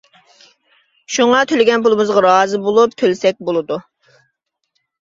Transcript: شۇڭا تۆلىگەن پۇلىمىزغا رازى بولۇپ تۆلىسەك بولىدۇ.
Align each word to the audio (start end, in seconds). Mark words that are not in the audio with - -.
شۇڭا 1.17 1.43
تۆلىگەن 1.51 1.85
پۇلىمىزغا 1.89 2.25
رازى 2.27 2.61
بولۇپ 2.65 2.99
تۆلىسەك 3.05 3.47
بولىدۇ. 3.53 3.83